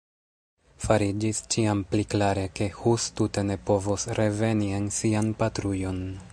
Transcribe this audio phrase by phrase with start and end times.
[0.85, 6.05] Fariĝis ĉiam pli klare, ke Hus tute ne povos reveni en sian patrujon.